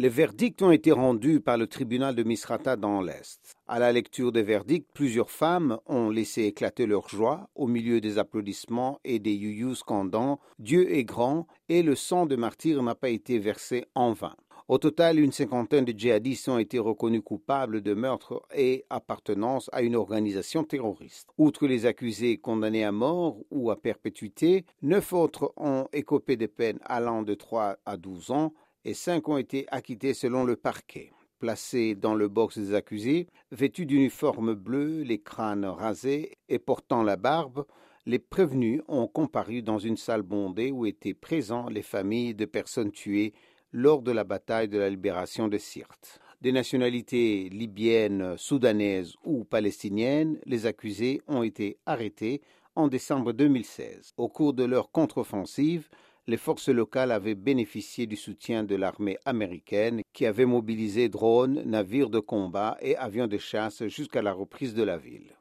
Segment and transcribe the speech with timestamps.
[0.00, 3.54] Les verdicts ont été rendus par le tribunal de Misrata dans l'Est.
[3.68, 8.16] À la lecture des verdicts, plusieurs femmes ont laissé éclater leur joie au milieu des
[8.16, 13.10] applaudissements et des youyous scandants Dieu est grand et le sang de martyrs n'a pas
[13.10, 14.34] été versé en vain.
[14.68, 19.82] Au total, une cinquantaine de djihadistes ont été reconnus coupables de meurtre et appartenance à
[19.82, 21.28] une organisation terroriste.
[21.36, 26.78] Outre les accusés condamnés à mort ou à perpétuité, neuf autres ont écopé de peines
[26.84, 28.54] allant de 3 à 12 ans
[28.84, 31.12] et cinq ont été acquittés selon le parquet.
[31.38, 37.16] Placés dans le box des accusés, vêtus d'uniformes bleus, les crânes rasés et portant la
[37.16, 37.64] barbe,
[38.06, 42.92] les prévenus ont comparu dans une salle bondée où étaient présents les familles de personnes
[42.92, 43.32] tuées
[43.72, 46.20] lors de la bataille de la libération de Sirte.
[46.40, 52.40] Des nationalités libyennes, soudanaises ou palestiniennes, les accusés ont été arrêtés
[52.74, 54.14] en décembre 2016.
[54.16, 55.88] Au cours de leur contre-offensive,
[56.30, 62.08] les forces locales avaient bénéficié du soutien de l'armée américaine qui avait mobilisé drones, navires
[62.08, 65.34] de combat et avions de chasse jusqu'à la reprise de la ville.